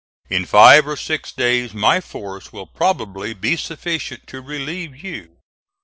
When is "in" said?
0.31-0.45